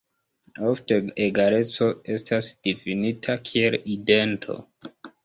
[0.67, 0.95] Ofte
[1.25, 4.57] egaleco estas difinita kiel idento.